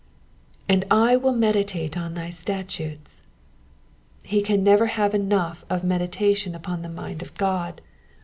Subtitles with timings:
[0.69, 3.21] ^*And I mil meditate in thy statutes.^^
[4.27, 7.81] He can never h&r% enough of meditation upon the mind of God.